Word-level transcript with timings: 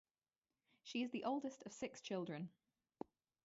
She 0.81 1.03
is 1.03 1.11
the 1.11 1.25
oldest 1.25 1.61
of 1.61 1.73
six 1.73 2.01
children. 2.01 2.49